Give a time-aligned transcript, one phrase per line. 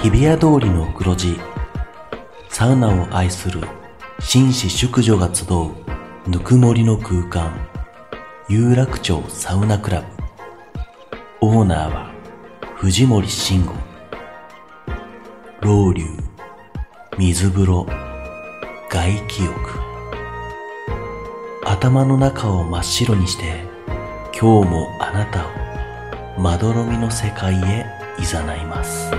[0.00, 1.38] 日比谷通りの黒字
[2.48, 3.60] サウナを愛する
[4.20, 7.68] 紳士淑女が集うぬくもりの空間
[8.48, 10.06] 有楽町サウナクラブ。
[11.40, 12.10] オーナーは
[12.76, 13.74] 藤森慎吾。
[15.60, 16.04] 老流
[17.18, 17.86] 水風呂
[18.88, 19.77] 外気浴。
[21.70, 23.62] 頭の中を真っ白にして
[24.32, 27.84] 今日もあなたをまどろみの世界へ
[28.18, 29.10] 誘います。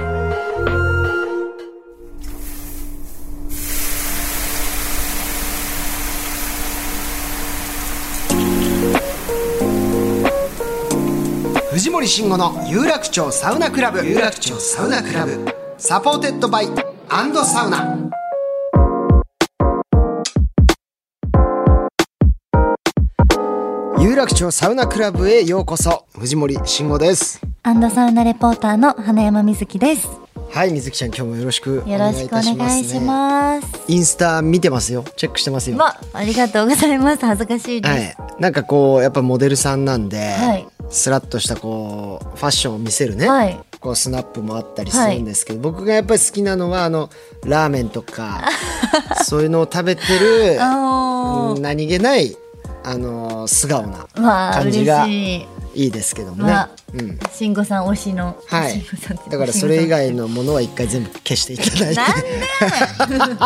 [11.72, 14.04] 藤森慎吾の有楽町サウナクラブ。
[14.04, 15.46] 有楽町サウナクラブ。
[15.78, 16.68] サポーテッドバイ
[17.10, 18.19] アンドサウナ
[24.02, 26.06] 有楽町サウナクラブへようこそ。
[26.18, 27.42] 藤森慎吾です。
[27.64, 30.08] アンドサウナレポーターの花山瑞希です。
[30.50, 33.84] はい水木ちゃん今日もよろしくおよろしくお願いいたします、願いします。
[33.90, 35.04] インスタ見てますよ。
[35.18, 35.78] チェックしてますよ。
[35.78, 37.26] わ、ありがとうございます。
[37.26, 38.18] 恥ずかしいです。
[38.18, 40.68] はい、なんかこうやっぱモデルさんなんで、はい。
[40.90, 43.60] スラッとしたこうファッションを見せるね、はい。
[43.82, 47.10] こうスナップもあったりするんですけど、僕がやっぱり好きなのはあの
[47.44, 48.44] ラーメンとか
[49.28, 50.58] そういうのを食べてる
[51.60, 52.38] 何気ない
[52.84, 54.08] あの素顔な
[54.54, 55.48] 感じがしい。
[55.76, 56.52] いいですけどもね。
[56.52, 58.36] わうん慎吾さん推しの。
[58.48, 58.84] はい
[59.30, 62.02] だからそれ以外のものは一回全部消していただいて
[63.18, 63.36] なんで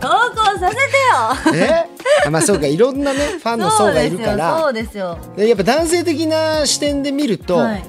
[0.00, 1.86] 投稿させてよえ？
[2.26, 5.16] あまあそうかいろんなねファンの層がいるからそうですよ。
[5.36, 7.56] でやっぱ男性的な視点で見ると。
[7.56, 7.84] はい。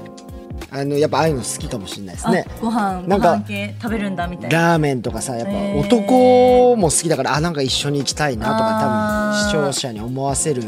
[0.76, 3.42] あのやっぱああいうの好きかもしれないですねあ、ご飯、ごなんか
[3.80, 4.58] 食べるんだみたいな。
[4.70, 5.52] ラーメンとかさやっぱ
[5.86, 10.62] 男も好きだからあなんか一緒に行きたいなとか多分視聴者に思わせる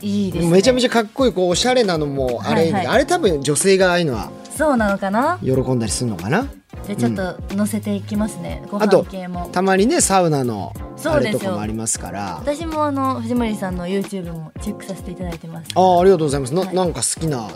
[0.00, 0.50] いいですね。
[0.50, 5.38] めちゃめちゃかっこいいこうおしゃれなのもあれ、はいはいあれ多分女性がああいうのはそうなのかな？
[5.42, 6.46] 喜んだりするのかな？
[6.86, 8.62] じゃあちょっと乗せていきますね。
[8.70, 9.48] ご飯あと系も。
[9.52, 10.72] たまにねサウナの
[11.04, 15.70] あれとかもありますから私もあの藤森さんの YouTube もチェックさせていただいてます。
[15.74, 17.48] ああありがとうございますな,、はいなんか好きな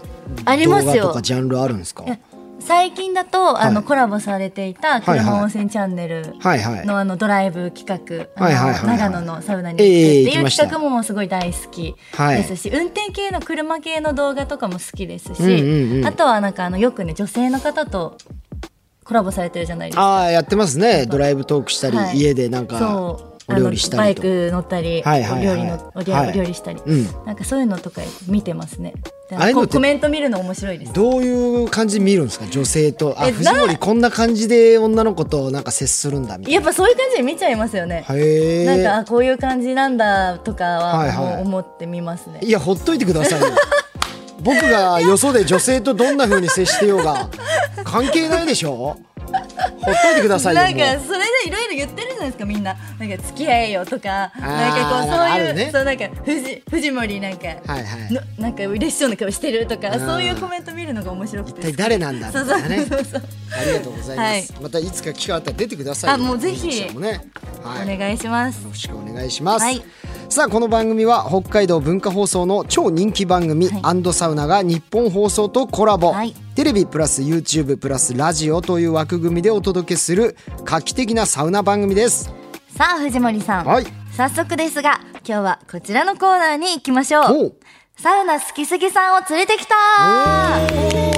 [0.45, 1.09] ありますよ。
[1.09, 2.05] とかジャンルあるんですか？
[2.61, 3.73] 最近だと、あはい。
[3.73, 5.19] のコラボされていたはいはい。
[5.21, 6.87] 車温泉チャンネルはいはい。
[6.87, 8.99] のあのドライブ企画、あのはいはいはいはい。
[8.99, 12.37] 長野のサウナに行ってええっていう企画もすごい大好きはい。
[12.37, 16.07] ですし、運転系の車系の動画とかも好きですし、うんうんうん。
[16.07, 18.19] あとはなんかあのよくね女性の方と
[19.05, 20.03] コラボされてるじゃないですか。
[20.03, 21.07] ああやってますね。
[21.07, 22.19] ドライブトークしたり、はい。
[22.19, 25.55] 家でなんかそうお料理したあのバイク乗ったり、はいはいはい。
[25.55, 26.29] お料理のお料はい。
[26.31, 27.05] お料理したり、うん。
[27.27, 28.95] なんかそういうのとか見てますね。
[29.29, 30.93] でああいうのコメント見るの面白いです。
[30.93, 32.47] どういう感じで見るんですか？
[32.51, 33.15] 女性と。
[33.19, 36.61] あえ藤森こんな感じで女の子となんか接するんだみたいな。
[36.61, 38.05] やっぱそういう感じで見ちゃいますよね。
[38.67, 42.41] なんかあこういう感じなんだとかは思ってみますね。
[42.43, 43.47] いやほっといてくださいよ。
[44.43, 47.29] 僕がよそで女性とどんな風に接してようが
[47.85, 48.75] 関係ないでしょ？
[48.75, 48.97] ほっ
[49.85, 51.19] といてくださいよなんかそれ
[52.21, 52.77] ないですかみんな。
[52.99, 54.33] なんか付き合えよとか。
[54.37, 55.71] ーなんかこうそういう、るね。
[55.73, 58.13] そうなんか藤藤森なんか、はいはい。
[58.13, 60.01] のなんか嬉しそうな顔してるとかうん。
[60.01, 61.61] そういうコメント見るのが面白くて。
[61.61, 63.23] 一体誰なんだみそうねそうそう。
[63.53, 66.25] ありがとうございます、またいつか機会あったら出てくださいよ。
[66.25, 66.69] あもうぜひ。
[66.99, 67.21] ね。
[67.63, 67.95] はい。
[67.95, 68.63] お願いします。
[68.63, 69.83] よろしくお願いします、はい。
[70.29, 73.81] さあこの番組は北海道文化放送の超人気番組、はい。
[73.83, 82.31] アンドサウナが日本放送とコラボ、はいテレビプラス YouTube プラスラジオという枠組みでお届けする画期的なサウナ番組です。
[82.77, 83.87] さあ藤森さん、はい。
[84.15, 87.57] 早速ですが今日はこちらのコーナーに行きましょおうう。
[87.97, 89.75] サウナ好きすぎさんを連れてきた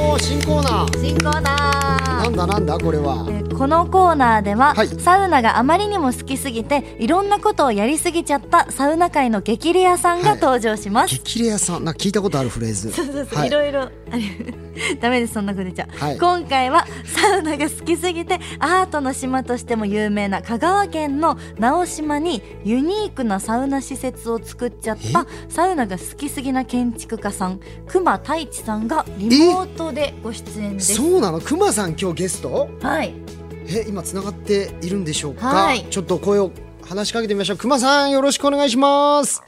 [0.07, 1.05] おー新コーナー。
[1.05, 2.02] 新コーナー
[2.37, 3.27] なんだなんだこれは。
[3.29, 4.89] えーこのコーナーでは、はい。
[4.89, 11.85] サウナがあまりにも好きすぎていろんなことをやりすぎちゃったサウナ界の激レアさんが登場します、激レアさん。
[11.85, 12.91] なんか聞いたことあるフレーズ。
[12.91, 13.49] そうそうそう、はい。
[13.49, 13.93] い、ろいろある。
[15.01, 16.19] ダメですそんなこと言っちゃう、はい。
[16.19, 30.95] 今回はサウナが好きすぎてアートの島としても有名な香川県の直島にユニークなサウナ施設を作っちゃったサウナが好きすぎな建築家さん熊太一さんがリモートでご出演です。
[30.95, 31.41] そうなの？
[31.41, 32.71] くまさん今日ゲスト？
[32.81, 33.15] はい。
[33.67, 35.85] え今つながっているんでしょうか、はい。
[35.91, 36.53] ちょっと声を
[36.89, 37.57] 話しかけてみましょう。
[37.57, 39.43] くまさんよろしくお願いします。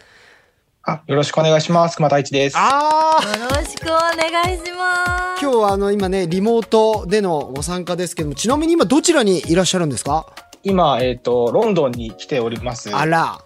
[0.83, 1.95] あ、よろしくお願いします。
[1.97, 2.57] 熊太一です。
[2.59, 3.41] あー。
[3.45, 5.41] よろしくお願いします。
[5.41, 10.27] 今日はあの今ねリモートでのご参加ですけどもちなみに今どちらにいらっしゃるんですか？
[10.65, 12.93] 今、えっ、と、ロンドンに来ております。
[12.93, 13.39] あら。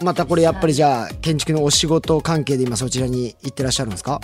[0.00, 4.20] またこれやっぱりじゃあ建築のお仕事関係で今そちらに行ってらっしゃるんですか？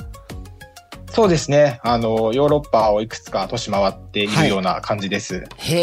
[1.15, 1.81] そうですね。
[1.83, 5.45] あの、ヨーロッパをいくつか都市回っていはいるような感じです。
[5.59, 5.77] へ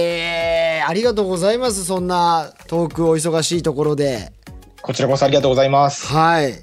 [0.79, 4.33] えありがとうございますそんな遠くお忙しいところで
[4.81, 6.07] こちらこそありがとうございます。
[6.07, 6.55] はい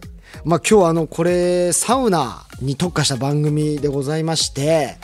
[0.45, 4.97] まあ今日あのこれサウナに特化した番組でございまして、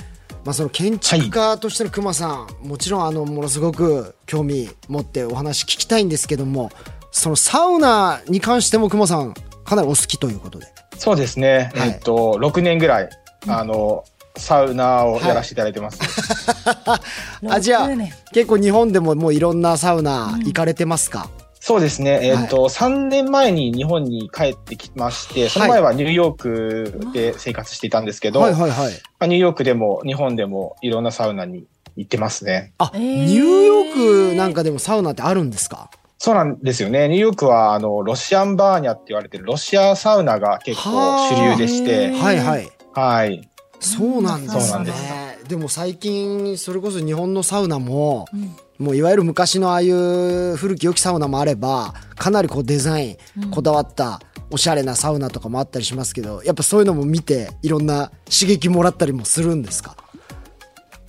[0.45, 6.71] まあその建築家としての熊さん、もちろんあのものすごく興味持ってお話聞きたいんですけども、
[7.11, 9.35] そのサウナに関しても熊さん
[9.65, 10.67] かなりお好きということで。
[10.99, 11.71] そうですね。
[11.75, 13.09] はいえっと、6年ぐらい、
[13.49, 14.05] あの、
[14.37, 16.01] サウナをやらせていただいてます。
[17.49, 21.29] あじゃあ6年結構日本でももういろんなサウナ行かれてますか、
[21.61, 22.21] そうですね。
[22.23, 28.93] えっと、3年前に日本に帰ってきまして、その前はニューヨークで生活していたんですけど、はいはいはい。
[29.21, 31.65] まあニューヨークでも日本でもいろんなサウナに
[31.97, 32.73] 行ってますね。
[32.79, 35.91] あ、えーニューヨークなんかでもサウナってあるんですか？
[36.19, 37.07] そうなんですよね。
[37.09, 40.91] ニューヨークは、あの、ロシアンバーニャって言われてるロシアサウナが結構
[41.29, 42.71] 主流でしはて、あはいはい。
[42.95, 43.49] はい。
[43.81, 45.49] そうなんですねです。
[45.49, 54.21] でも最近それこそ日本のサウナも、んもういわゆる昔のああいう古き良きサウナもあればかなりこうデザインこだわった
[54.51, 59.97] おしゃれなサウナとかもあったりしますけどやっぱそういうのも見ていろんな刺激もらったりもするんですか？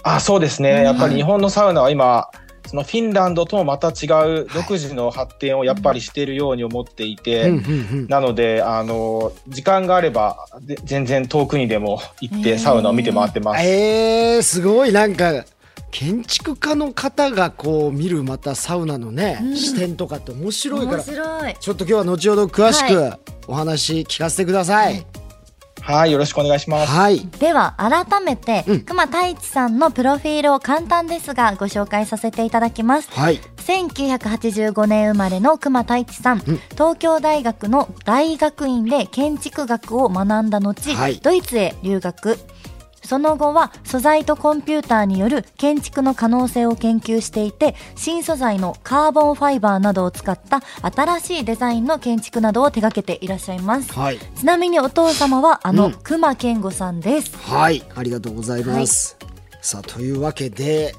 [0.03, 0.83] あ、そうですね。
[0.83, 2.27] やっぱり日本のサウナは今、
[2.67, 4.07] そのフィンランドともまた違
[4.41, 8.07] う独自の発展をやっぱりしているように思っていて、うんうんうん。
[8.07, 13.63] なので、あの、時間があれば、で全然遠くにでも行ってサウナを見て回ってます。
[13.63, 14.91] えー、すごい。
[14.91, 15.45] なんか
[15.91, 20.97] 建築家の方がこう見るまたサウナのね、視点とかって面白いから。
[20.97, 21.55] 面白い。
[21.59, 24.93] ちょっと今日は後ほど詳しくはお話聞かせてください。
[24.93, 25.05] はい、
[26.07, 26.91] よろしくお願いします。
[26.91, 27.27] はい。
[27.39, 33.39] では改めて、うん熊太一さんのプロフィールを簡単ですがご紹介させていただきますはい。
[33.57, 42.37] 1985年生まれの熊太一さん、東京大学の大学院で建築学を学んだ後、はいドイツへ留学
[43.05, 53.93] その後は素材とコンピューターによる建築の可能性を研究していて新素材のカーボンファイバーなどを使った新しいデザインの建築などを手掛けていらっしゃいます。
[53.93, 54.19] はい。
[54.35, 55.93] ちなみにお父様はあの、うん。
[56.03, 57.35] 熊健吾さんです。
[57.37, 57.83] はい。
[57.95, 59.17] ありがとうございます。
[59.61, 60.93] さあ、というわけで、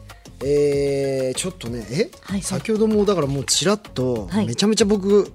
[0.45, 2.43] えー、ちょっとね、え、はい。
[2.43, 4.47] 先ほどもだからもうちらっと、はい。
[4.47, 5.33] めちゃめちゃ僕、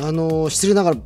[0.00, 0.96] あのー失礼ながら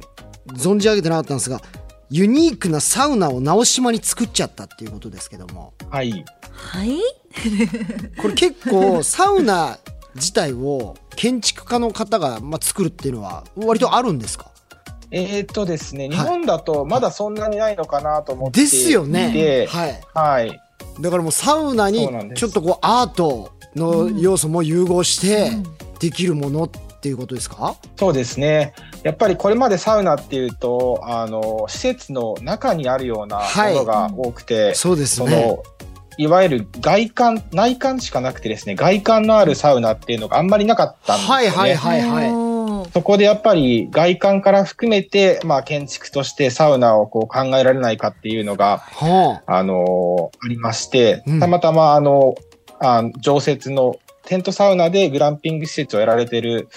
[0.53, 1.61] 存じ上げてなかったんですが、
[2.11, 6.25] ユニークなサウナを直島に作っちゃったっていうことですけども、はい。
[6.53, 6.99] はい？
[8.21, 9.79] これ結構サウナ
[10.15, 14.51] 自体を建築家の方が、まあ、作るっていうのは割とあるんですか？
[15.11, 19.67] えーっとですね、い日本だとまだそんなにないのかなと思っていて、ですよね。
[19.69, 20.49] ははい。
[20.49, 20.53] い。
[21.03, 25.51] だからもうサウナにちょっとこうアートの要素も融合して
[25.99, 26.71] できるものっ
[27.01, 28.75] ていうことですか、そうですね。
[29.05, 35.47] やっぱりこれまでサウナっていうと、あの、施設の中にあるようなはいものが多くて、そうですそね。
[35.47, 35.63] の、
[36.17, 41.35] いわゆる外観、内観しかなくてですね、外観のあるサウナっていうのがあんまりなかったんですよね。
[41.35, 42.91] はいはいはいはい。
[42.95, 52.35] そこでやっぱり外観から含めて、まあ建築としてサウナをこう考えられないかっていうのが、はあのありましてうん、たまたまあの、
[52.81, 53.97] あ常設の
[54.27, 56.69] テントサウナでグランピング施設をやられてる、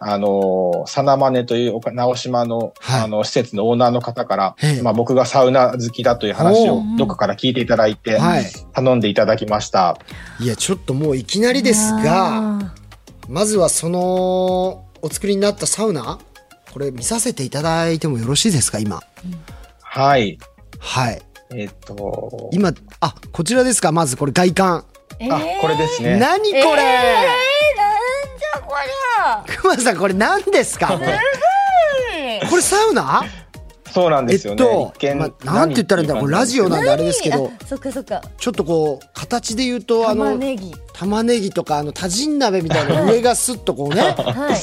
[0.00, 8.22] あのサナマネという岡直島の、はいあの施設のオーナーの方からええ、まあ僕がサウナ好きだという話をどこかから聞いていただいて、あ。
[8.22, 8.44] はい。
[8.72, 9.98] 頼んでいただきました。
[10.40, 12.74] いやちょっともういきなりですが、あ
[13.28, 16.18] まずはそのお作りになったサウナ
[16.72, 19.02] これ見させていただいてもよろしいですか今？
[19.80, 20.38] はい。
[20.78, 21.22] はい。
[21.50, 24.84] えっ、と、今あこちらですかまずこれ外観。
[25.18, 26.18] ーあ、これですね。
[26.18, 30.98] 何これ、えー、ゃこりゃ熊さんこれ何ですか？
[30.98, 31.18] これ
[32.48, 33.22] これサウナ？
[33.90, 34.62] そうなんえですよね。
[34.62, 38.22] っとまあ、なんて言ったらいいんだこれラジオなんであれですけどあそっかそっか。
[38.36, 40.74] ちょっとこう形で言うとあ玉のねぎ。
[40.92, 44.02] 玉ねぎとかあの多人鍋みたいな上がスッとこうね。
[44.02, 44.56] はい。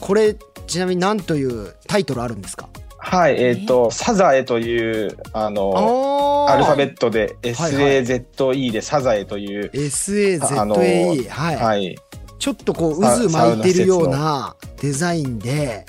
[0.00, 2.68] これちなみに何というタイトルあるんですか？
[3.02, 8.04] はい、えっ、と、サザエという、あの、アルファベトットではいはい。
[8.04, 11.98] SAZE でサザエという、SAZAE はい、はい。
[12.40, 15.86] ちょっとこう渦巻いてるようなデザインで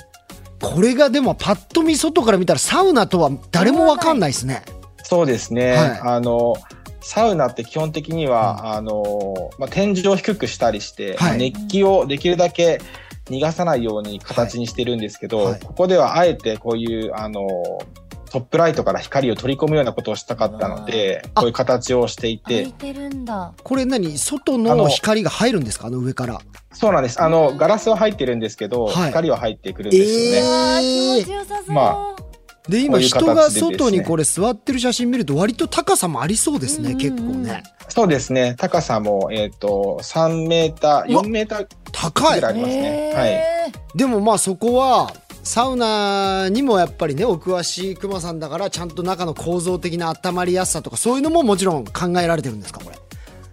[0.62, 4.62] これがでもパッと見外から見たらサウナとは誰もわかんないですね。
[5.04, 5.72] そうですね。
[5.72, 6.00] はい。
[6.02, 6.56] あの、
[7.02, 11.38] サウナって基本的には、あの、まあ、天井を低くしたりして、はい。
[11.40, 12.80] 熱気をできるだけ
[13.26, 15.52] 逃がさないように形にしてるんですけど、はい。
[15.54, 15.60] はい。
[15.62, 17.48] ここではあえてこういう、あの、
[18.32, 22.68] トップライトから光を取り込むようなことをしたかったので、あこういう形をしていて。
[22.68, 23.54] てるんだ。
[23.62, 24.18] これ何？
[24.18, 25.88] 外あのの光が入るんですか？
[25.88, 26.40] あの上から。
[26.72, 27.22] そうなんです。
[27.22, 29.08] あの、ガラスは入ってるんですけど、はい。
[29.10, 30.38] 光は入ってくるんですよね。
[30.38, 30.44] えー。
[30.78, 32.16] あー気持ちよさそう、ま
[32.70, 37.02] で今人が外にこれ座ってる写真見ると割と高さもありそうですね、うん。
[37.02, 37.64] うんうん結構ね。
[37.90, 38.56] そうですね。
[38.58, 42.40] 高さも、えっ、と、3メーター、うわ4メーター高い。
[42.40, 43.14] ぐらいありますね。
[43.14, 43.30] はい。
[43.30, 43.52] え
[43.94, 45.12] でもまあそこは
[45.44, 52.98] サウナにもやっぱりねお詳しいクマさんだからちゃんと中の構造的な温まりやすさとかそういうのももちろん考えられてるんですかこれ。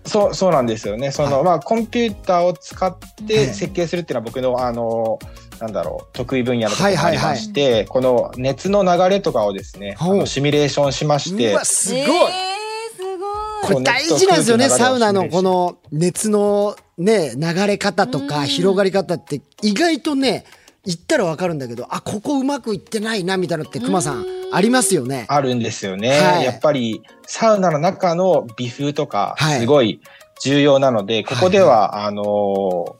[0.08, 1.12] そう、そうなんですよね。
[1.12, 1.44] その、はい。
[1.44, 2.96] まあ、コンピューターを使っ
[3.28, 5.18] ええて設計するっていうのは僕の、あの、
[5.60, 7.34] なんだろう、得意分野のところがありはいはいはい。
[7.34, 13.74] まして、この熱の流れとかをですね、あのシミュレーションしましてうわ、すごい、えー、すごい。
[13.74, 20.44] これ大事なんですよねサウナのこの熱のね流れ方とか広がり方って意外とね
[20.88, 25.26] 言ったらわかるんだけどあここうまくいってないなみたいなのってクマさんありますよね。
[25.28, 26.18] あるんですよね。
[26.18, 26.44] はい。
[26.46, 30.00] やっぱり、サウナの中の微風とかはい、すごい
[30.42, 32.94] 重要なので、ここでは、あのー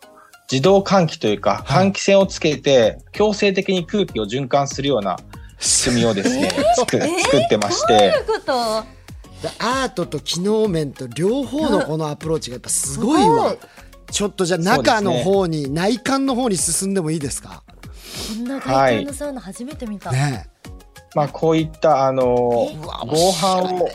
[0.51, 1.89] 自動換気というか、はい。
[1.89, 5.19] 換気扇をつけて、強制的に空気を循環するような
[5.59, 8.53] 仕組みをですね、 作作ってまして、どういうこと？
[9.59, 13.57] アートと機能面と両方のこのアプローチがやっぱすごいわ。
[14.11, 17.63] ちょっとじゃあ中の方に、内観の方に進んでもいいですか？
[18.19, 20.49] こんな外観のサウナ初めて見た、ね
[21.15, 22.69] まあ、こういった、あの合
[23.37, 23.89] 板を、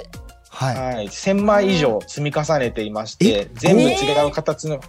[0.50, 0.96] はい。
[0.96, 4.80] はい、1000枚以上積み重ねていましてえ、全部違う形の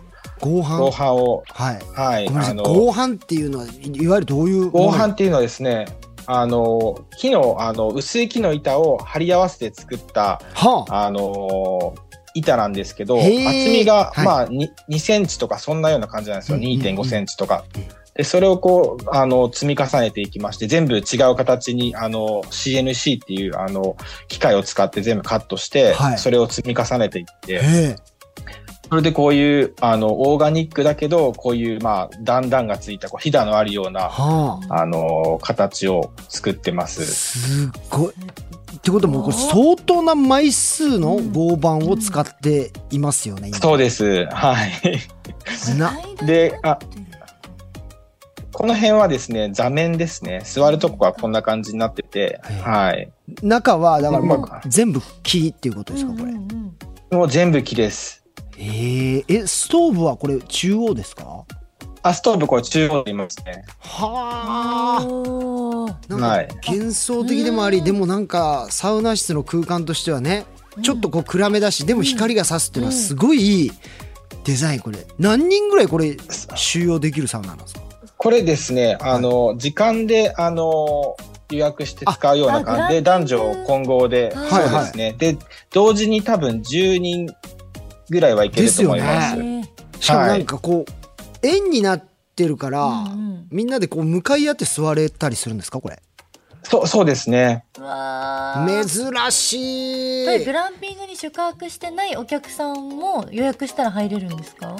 [0.41, 1.81] 合板合板を、はい。
[1.95, 2.29] はい。
[2.29, 5.87] あの、合板っていうのはいいわゆるどういう合板っていうのはですね、
[6.27, 11.07] あの、木の、あの、薄い木の板を貼り合わせて作った、はあ。
[11.07, 11.95] あの、
[12.35, 16.59] 板なんですけど、へ厚ーみが、はいまあ2、2センチとかそんなような感じなんですよ。
[16.59, 17.65] うんうんうん2.5センチとか。
[18.15, 23.97] で、それをこう、あの、積み重ねていきまして、全部違う形に、あの、CNC っていう、あの、
[24.29, 27.97] 機械を使って全部カットして、はいそれを積み重ねていって。
[28.89, 34.83] それでこういう、あの、オーガニックだけど、こういう、まあ、段々がついた、こう、ひだのあるような、はあ。
[34.83, 37.05] あの、形を作ってます。
[37.05, 38.15] すごい。
[38.77, 43.49] ってことはもうこれ相当な枚数の合板を使っていますよね。
[43.49, 44.27] 今そうです。
[44.27, 44.71] はい。
[45.79, 45.93] な
[46.27, 46.79] であ
[48.55, 50.41] この辺はですね、座面ですね。
[50.45, 53.11] 座るとこはこんな感じになってて、はい。
[53.43, 56.33] 中はだからもううん全部木っていうことですかこれ？
[57.17, 58.25] もう全部木です。
[58.57, 61.45] えええストーブはこれ中央ですか？
[62.03, 63.65] あ、ストーブこれ中央にいますね。
[63.81, 65.05] はあ。
[66.15, 70.45] はいか幻想的でもあり、でもなんかサウナ室の空間としてはね、
[70.83, 73.73] ちょっとこう暗めだし、でも光が差すっていうのはすごいいい
[74.45, 74.99] デザインこれ。
[75.19, 76.17] 何人ぐらいこれ
[76.55, 77.81] 収容できるサウナなんですか？
[78.17, 81.17] これですね、あの、時間で、あの、
[81.51, 85.15] 予約して使うような感じで、あ男女混合で、はいそうですね。
[85.19, 85.37] で、
[85.73, 87.27] 同時に多分10人
[88.09, 89.37] ぐらいはいけると思います。
[89.37, 89.65] ですよえー
[90.01, 92.05] しかもなんかこう円になっ
[92.37, 96.03] てるから、うんうんみんなでこう向かい合って座れたりするんですかこれ？
[96.65, 97.65] そう、そうですね。
[97.77, 100.53] 珍しいこれグ。
[100.53, 104.77] ランピングに宿泊してないお客さんも予約したら入れるんですか？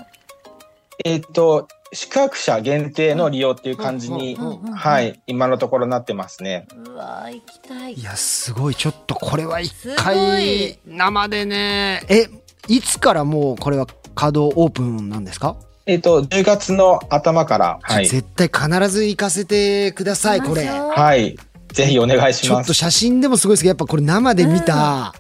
[1.05, 6.67] えっ、と、宿泊者限定の利用っていう感じに、うんうんうんうんはい、今のところなってますね。
[6.87, 7.95] うわー行きたい。
[7.95, 8.75] いやすごい。
[8.75, 10.79] ちょっとこれは一すご回い。
[10.87, 12.03] 生でね。
[12.09, 12.29] え
[12.69, 18.07] いつからもうこれは稼働オープンなんですか、えっ、と、10月の頭から、はい。
[18.07, 20.67] 絶対必ず行かせてくださいこれ。
[20.67, 21.37] はい。
[21.73, 22.43] ぜひお願いします。
[22.43, 25.13] ちょっと写真でもすごいですけどやっぱこれ生で見た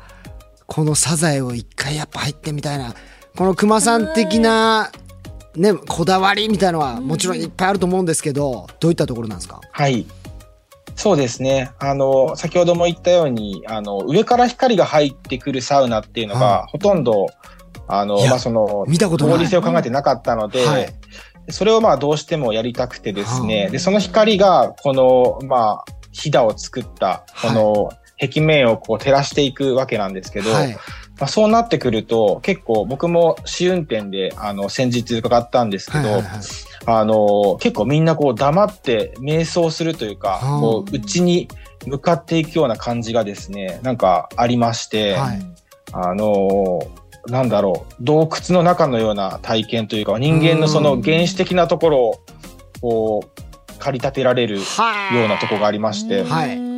[0.66, 2.94] このサザエを一回やっぱ入ってみたいな。
[3.36, 4.92] この熊さん的な
[5.56, 9.60] ねこだわりみたいのはもちろんいっぱいあると思うんですけどどういったところなんですか？
[9.70, 10.06] はい。
[10.96, 11.72] そうですね。
[11.80, 17.26] あの、先ほども言ったように、あの、上から光が入ってくるサウナっていうのはが、ほとんど、
[17.88, 19.34] あのまあ、その、見たことない。
[19.34, 20.88] 合理性を考えてなかったので、はい。
[21.50, 30.76] それをまあどうしてもやりたくてですはね、で、その光が、この、まあ、ひだを作った、この壁面をこう照らしていくわけなんですけど、はい
[31.18, 36.40] まあ、そうなってくると、結構僕も試運転で、あの、先日伺ったんですけど、はいはいはい。
[36.86, 41.48] あの、結構みんなこう黙って瞑想するというか、はあこう、内に
[41.86, 45.42] 向かっていくような感じがですね、なんかありまして、はい。
[45.92, 46.80] あの、
[47.28, 52.20] なんだろう、洞窟の中のような体験というか、人間のその原始的なところを、
[52.80, 54.62] こう、駆り立てられるよ
[55.24, 56.58] うなとこがありまして、はい。
[56.58, 56.73] うん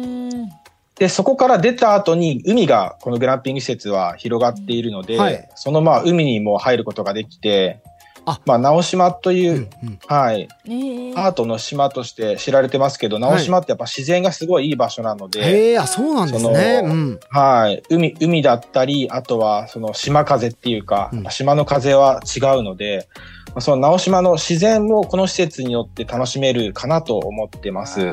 [0.98, 5.48] で、そこから出た後に海がこのグランピング施設は広がっているので、はい。
[5.54, 7.80] そのまあ海にも入ることができて、
[8.26, 8.40] あ。
[8.44, 9.98] まあ直島という、うんうん。
[10.06, 10.68] はい、え。
[10.68, 16.82] ーアートの島として知られてますけど、直島ってやっぱ自然がすごいいい場所なので、へえあそうなんですね。
[16.84, 17.20] うん。
[17.30, 21.24] はい、海、海だったり、あとはその島風っていうか、うん。
[21.30, 27.94] 島の風は違うので、まあその直島の自然もこの施設によって楽しめるかなと思ってます。
[27.94, 28.10] すご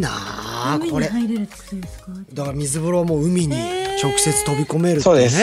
[0.00, 0.10] な
[0.90, 1.06] これ。
[1.06, 2.12] に入れるってことですか？
[2.32, 3.56] だから水風呂も海に
[4.02, 5.38] 直接飛び込めるってそうです。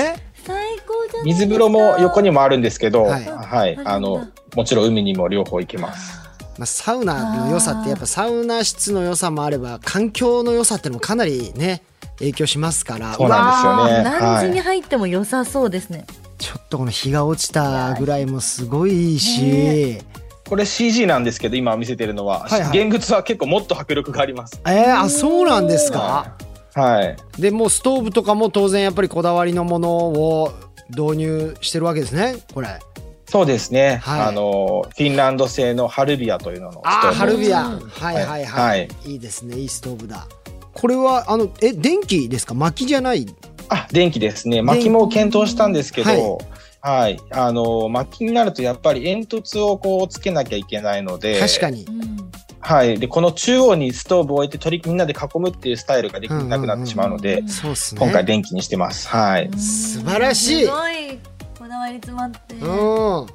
[1.24, 3.74] 水風呂も横にもあるんですけど、ははい。
[3.74, 6.18] い、ああの、もちろん海にも両方行けます。
[6.58, 11.84] まあ、サウナの良さってやっぱサウナ室の良さもあれば環境の良さってのもかなりね
[12.20, 13.14] 影響しますから。
[13.14, 14.20] そうなんですよね。
[14.20, 16.06] 何時に入っても良さそうですね、
[16.40, 20.00] ちょっとこの日が落ちたぐらいもすごいいいし、
[20.48, 22.82] これ CG なんですけど今見せてるのは、はいはい。
[22.82, 24.60] 現物は結構もっと迫力があります。
[24.66, 26.36] えー、あそうなんですか？
[26.74, 27.18] はい。
[27.40, 30.52] でもうストーブとかも当然やっぱりこだわりのものを
[30.90, 32.80] 導入してるわけですねこれ。
[33.28, 33.98] そうですね。
[34.02, 34.22] はい。
[34.22, 37.68] あのフィンランド製のハルビアというののああハルビア。
[37.68, 37.80] うん。
[37.90, 38.26] はいはい。
[38.26, 38.90] はい、はい。
[39.06, 40.26] い、いですねいいストーブだ。
[40.74, 42.54] これはあのえ電気ですか？
[42.54, 43.28] 薪じゃない
[43.70, 44.62] あ、電気ですね。
[44.62, 46.38] 薪も検討したんですけど、は
[46.82, 47.16] はい。
[47.16, 51.86] い、あの薪になるとやっぱり煙突をこうつけなきゃいけないので、確かに。
[51.86, 52.32] うん。
[52.62, 53.00] はい。
[53.00, 57.50] でこの中央にストーブを置いて取りみんなで囲むっていうスタイルができなくなってしまうので、うん。
[57.50, 58.02] そうっすね。
[58.02, 59.08] 今回電気にしてます。
[59.08, 59.52] はい。
[59.58, 60.66] 素晴らしい。
[60.66, 61.20] すごい
[61.58, 62.56] こだわり詰まって。
[62.56, 62.66] うん。
[62.66, 63.28] こ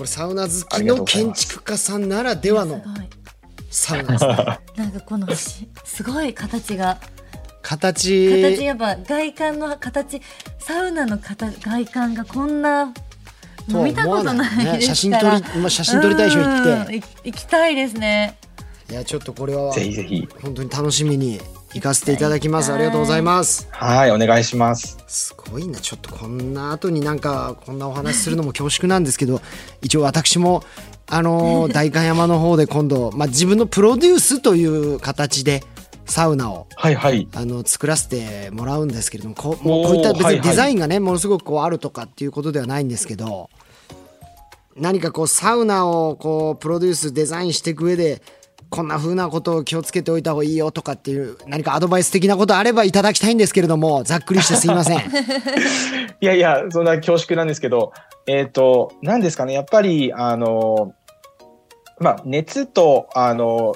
[0.00, 2.82] れサウナ好きの建築家さんならではの
[3.70, 4.36] サウナですね。
[4.76, 6.98] なんかこのしすごい形が
[7.62, 8.42] 形。
[8.42, 10.20] 形やっぱ外観の形
[10.58, 12.92] サウナの形外観がこんな
[13.68, 17.02] 見たことない思わです写真撮り、まあ、写真撮りたい人行って。
[17.24, 18.36] 行きたいですね。
[18.90, 20.28] いやちょっとこれはぜひぜひ。
[20.42, 21.40] 本当に楽しみに
[21.74, 22.72] 行かせていただきます。
[22.72, 23.68] ありがとうございます。
[23.70, 24.98] はい、お願いします。
[25.06, 25.78] すごいな。
[25.78, 29.40] ちょっとこんな後になんかこんなお話しするのも恐縮なんですけど
[29.80, 30.62] 一応私も
[31.06, 35.62] あの 代官山の方で今度、まあ、自分のプロデュースという形で
[36.06, 37.28] サウナをはいはい。
[37.34, 43.50] あの作らせてもらうんですけれどもこうもうこういった別はいはいにデザインがねものすごくこうあるとかっていうことではないんですけど
[44.76, 48.22] 何かこうサウナをこうプロデュースデザインしていく上で
[48.70, 54.98] こんな風なことを気をつけておいた方がいいよとかっていう何かアドバイス的なことあればいただきたいんですけれどもざっくりしてすいません。
[56.22, 57.92] いやいや、そんな恐縮なんですけど、
[58.28, 60.94] えっ、と、何ですかね、やっぱり、あの、
[61.98, 63.74] まあ、熱と、あの、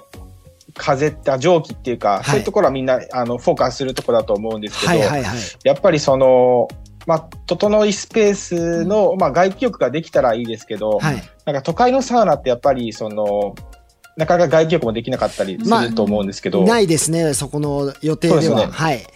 [0.76, 5.38] 風って、あ蒸気っていうか、いそういうところはみんな、あの、フォーカスするところだと思うんですけど、はいはいはい。
[5.64, 6.68] やっぱりその、
[7.06, 11.22] まあ、整いスペースの、まあ、外気浴ができたらいいですけど、はい。
[11.44, 13.54] なんか都会のサウナってやっぱり、その、
[14.16, 18.40] なかなか外気浴もできなかったりすまあると思うんですけど、ないですねそこの予定では。
[18.40, 19.06] でねはい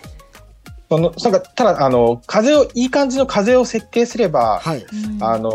[0.91, 4.85] そのなんかただあの風をいい感じの風を設計すれば、はい。
[5.21, 5.51] あの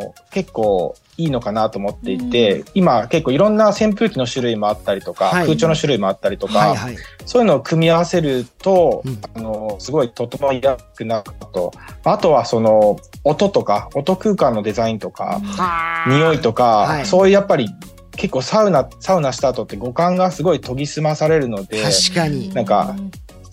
[0.00, 5.46] ー結構いいのかなと思っていて、今結構いろんな扇風機の種類もあったりとか、はい。
[5.46, 6.96] 空調の種類もあったりとか、はいはい。
[7.26, 9.18] そういうのを組み合わせると、うん。
[9.34, 11.72] あのーすごい整いやすくなると
[12.04, 15.40] あとはその音とか音空間のデザインとか、
[16.06, 17.06] 匂いとか、はい。
[17.06, 17.68] そういうやっぱり
[18.16, 22.48] 結構サウナサウナした後って五感がすごい研ぎ澄まされるので確かに。
[22.54, 22.94] なんか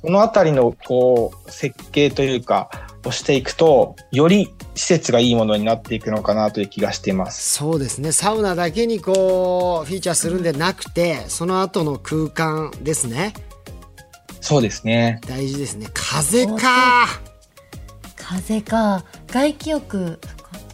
[0.02, 2.70] そのあたりのこう設計というか
[3.06, 7.56] をしていくとより施設がいいものになっていくのかなという気がしています。
[7.56, 8.12] そうですね。
[8.12, 13.34] サウナだけにこうフィーチャーするんでなくてその後の空間ですね。
[14.42, 15.20] そうですね。
[15.28, 15.88] 大事ですね。
[15.94, 17.08] 風か。
[18.16, 19.04] 風か。
[19.28, 20.20] 外気浴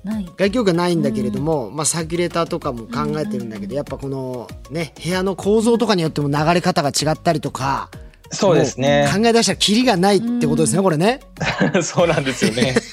[0.04, 0.26] ない。
[0.38, 7.90] 外気浴がないんだけれども、まあ、サーキュレーターとかも考えてるんだけど、やっぱこのね部屋の構造とかによっても流れ方が違ったりとか
[8.32, 9.10] そうですね。
[9.14, 11.20] 考え出したらキリがないってことですねこれね。
[11.84, 12.76] そうなんですよね。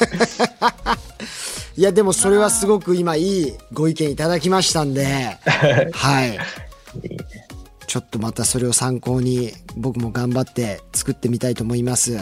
[1.77, 5.39] いやでもそれはすごく今いいご意見いただきましたんで。
[5.93, 6.39] はい。
[7.87, 12.19] ちょっとまたそれを参考に僕も頑張って作ってみたいと思います。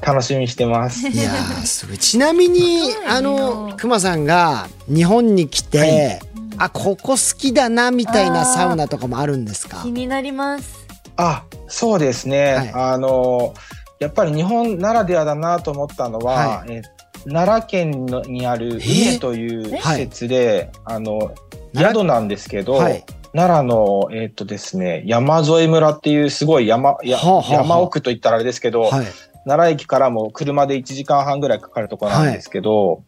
[0.00, 1.08] 楽しみにしてます。
[1.08, 1.98] いやーすごい。
[1.98, 6.20] ちなみにあのくまさんが日本に来て、
[6.58, 9.80] あここ好きだなみたいなサウナとかもあるんですか？
[9.82, 10.83] 気になります
[11.16, 12.54] あ、そうですね。
[12.54, 12.72] はい。
[12.72, 13.54] あの
[14.00, 16.82] やっぱり日本ならではだなと思ったのは、はえ
[17.24, 21.34] 奈良県のにあるえ梅というえ施設で、あの
[21.74, 23.04] 宿なんですけど、はい。
[23.32, 27.54] 奈良のえっ、とですね山添村っていうすごい山や、はあはあはあ。
[27.62, 29.06] 山奥といったらあれですけど、はい。
[29.44, 33.02] 奈良駅からも車で1時間半ぐらいかかるところなんですけど、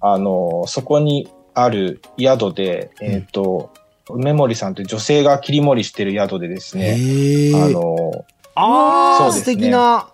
[0.00, 3.72] あのそこにある宿で、えっ、と、
[4.10, 7.64] 梅森さんという女性が切り盛りしてる宿でですへね、ー。
[7.64, 9.30] あのあー。
[9.30, 9.56] 素そうですね。
[9.56, 10.08] 敵な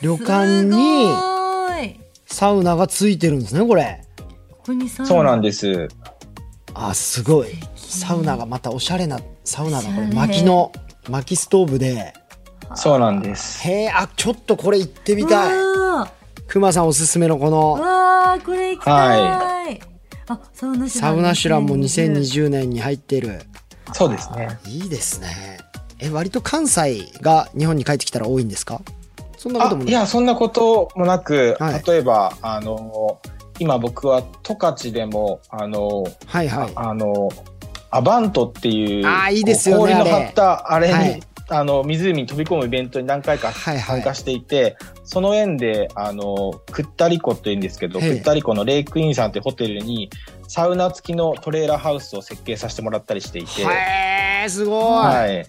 [0.00, 1.10] 旅館に
[2.26, 4.02] サウナがついてるんですねこれ。
[4.50, 5.12] ここにサウナ。
[5.12, 5.88] そうなんです。
[6.74, 7.48] あすごい。
[7.76, 10.70] サウナがまたおしゃれなサウナだこれ薪の
[11.08, 12.14] 薪ストーブで。
[12.76, 13.66] そうなんです。
[13.68, 15.58] へえあちょっとこれ行ってみたい。
[16.46, 17.72] くまさんおすすめのこの。
[17.72, 19.80] わーこれ行きたい、
[20.32, 23.42] あサウナシュランサウナシュランも2020 2020年に入ってる。
[23.92, 24.58] そうですね。
[24.66, 25.58] いいですね。
[25.98, 28.80] え割と関西が日本に帰ってきたら多いんですか？
[29.36, 29.92] そんなこともない。
[29.92, 31.82] や、そんなこともなく、はい。
[31.86, 33.18] 例えば、あの、
[33.58, 36.72] 今僕は十勝でも、あの、はいはい。
[36.76, 37.28] あの、
[37.90, 40.10] アバントっていう、あーいいですよね氷のあれ。
[40.26, 44.00] 張ったあれに、はいあの、湖に飛び込むイベントに何回かはいはい。
[44.00, 50.08] 参加していて、その縁で、あの、クッタリコって言うんですけど、クッタリコのレイクインさんってホテルに、
[50.48, 55.46] サウナ付きのトレーラーハウスを設計させてもらったりしていて、へえすごい、はい。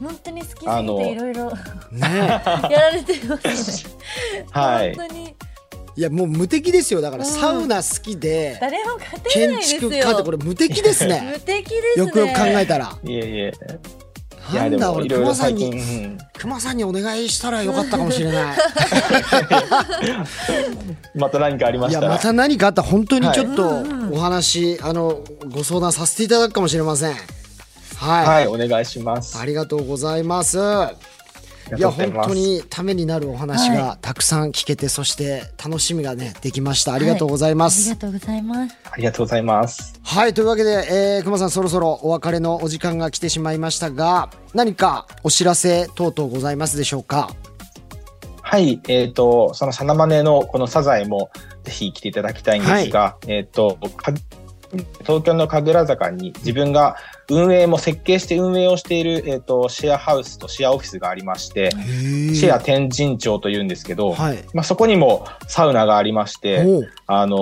[0.00, 1.50] 本当に好きすぎあのていろいろ
[1.92, 4.46] ね やられてますね。
[4.50, 4.94] はい。
[4.94, 5.34] 本当に。
[5.96, 7.00] いやもう無敵ですよ。
[7.00, 7.30] だからうん。
[7.30, 9.80] サウナ好きで誰も勝てない建ですよ。
[9.82, 11.30] 築家ってこれ無敵ですね。
[11.32, 12.04] 無敵ですね。
[12.06, 12.98] よくよく考えたら。
[13.04, 13.52] いえいえ。
[14.54, 16.18] なんだ俺熊さんにうん。
[16.38, 18.56] 熊さんにお願いしたらよかったかもしれない。
[21.14, 22.06] また何かありましたら。
[22.06, 27.14] いやまた何かあったら本当にちょっとお話、あのご相談させていただくかもしれません。
[27.96, 29.38] はい、はい、お願いします。
[29.38, 30.58] ありがとうございます
[31.76, 36.92] いや本当にためになるお話がたくさん聞けて、そして楽しみがねできました。
[36.92, 38.76] ありがとうございまありすがとうございます。
[38.90, 39.98] ありがとうございます。
[40.02, 40.70] はいというわけで、
[41.16, 47.30] えー、熊さんそろそろお別れのお時間が来てしまいましたが何かお知らせ等々ございますでしょうか？
[48.42, 51.30] はい、えっ、と、そのサナマネのこのサザエも
[51.64, 54.12] ぜひ来ていただきたいんですが、えっ、と、か
[55.00, 56.96] 東京の神楽坂に自分が
[57.30, 64.44] 運営も設計して運営をしている、えっ、と、シェアハウスとシェアオフィスがありまして、シェア天神町というんですけど、はい。
[64.52, 66.64] まあ、そこにもサウナがありまして、
[67.06, 67.36] あの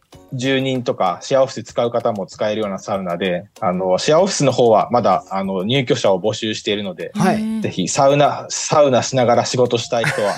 [0.00, 0.04] ー
[0.36, 7.60] 住人とかシェアオフィス使う方も使えるようなサウナで、あの、シェアオフィスの方はまだ、あの、入居者を募集しているので、はい。
[7.60, 10.34] ぜひサウナ、サウナしながら仕事したい人は、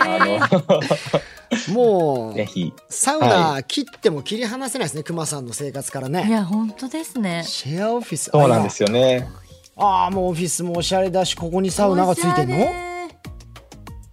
[0.00, 0.38] あの、
[1.72, 7.42] もうぜひ、サウナ切っても切り離せないですね熊さんの生活からいねや本当ですね。
[7.46, 9.28] シェアオフィスそうなんですよね。
[9.76, 12.66] ああもうオフィスもおしゃれだしここにサウナがついてんの？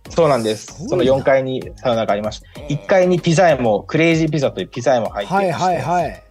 [0.09, 0.87] そうなんです。
[0.87, 6.23] その4階にサウナがありまして、1階にピザ屋も、クレイジーピザというピザ屋も入っていまして、はいはいはい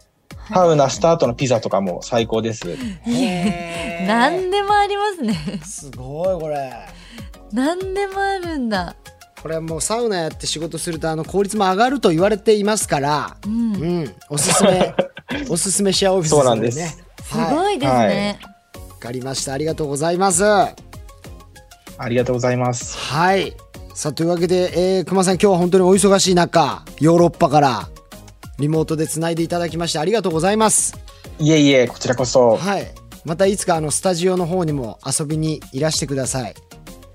[0.53, 2.63] サウナした後のピザとかも最高です。
[4.07, 5.61] 何でもありますね。
[5.65, 6.73] すごいこれ
[7.53, 8.95] 何でもあるんだ。
[9.43, 13.49] これもうサウナやって仕事するとあの効率も上がると言われていますからう。
[13.49, 14.05] うん。
[14.05, 14.95] んおすすめ
[15.49, 16.79] おすすめシェアオフィスそうなんです。
[16.79, 17.55] ねすはい。
[17.55, 18.39] ごいですね。
[18.75, 19.53] わかりました。
[19.53, 20.43] ありがとうございます。
[20.43, 20.73] は
[21.99, 22.97] ありがとうございます。
[23.37, 23.53] い。
[23.95, 27.89] さあというわけで、えー、熊さん今日は本当にお忙しい中ヨーロッパから
[28.59, 30.95] リモートでつないでいただきましてありがとうございます。
[31.39, 32.57] いえいえ、こちらこそ。
[32.57, 32.87] はい。
[33.25, 36.55] またいつかあのスタジオの方にも遊びにいらしてください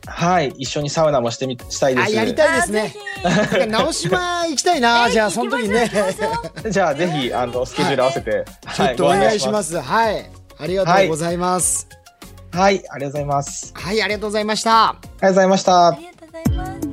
[0.07, 2.07] はい、一緒にサウナもしてみ、したいです。
[2.07, 2.93] あやりたいですね。
[3.23, 5.09] なんか直島行きたいな。
[5.11, 5.89] じゃあその時にね
[6.69, 9.79] じゃあぜひ、あの、スケジュール合わせて、ちょっとお願いします。
[9.79, 10.29] はい。
[10.57, 11.87] ありがとうございます。
[12.51, 13.73] はい、ありがとうございます。
[13.75, 14.89] はい、ありがとうございました。
[14.89, 15.87] ありがとうございました。
[15.87, 15.97] あ。
[15.97, 16.90] りがとうございます。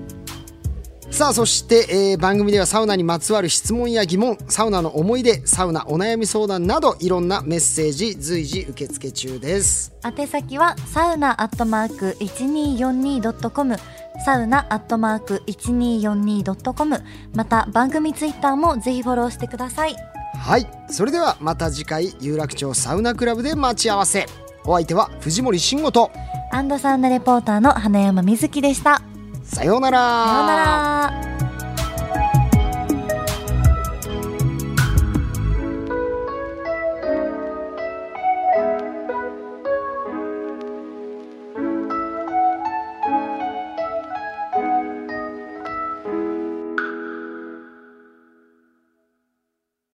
[1.19, 9.93] さあそして、えー番組ではサウナにまつわる質問や疑問サウナの思い出サウナお悩み相談などいろんなメッセージ随時受付中です。
[10.05, 13.77] 宛先はサウナアットマーク 1242.com
[14.25, 17.03] サウナアットマーク 1242.com
[17.35, 19.97] また番組ツイッターもぜひフォローしてください。
[20.39, 20.69] はい。
[20.89, 24.27] それではまた次回有楽町サウナクラブで待ち合わせ。
[24.65, 26.13] お相手は藤森慎吾と
[26.53, 29.03] アンドサウナレポーターの花山瑞希でした
[29.49, 29.99] さようなら。
[30.27, 31.38] さようなら。